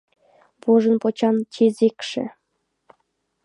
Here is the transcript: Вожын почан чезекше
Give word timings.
Вожын 0.61 0.95
почан 1.03 1.35
чезекше 1.53 2.23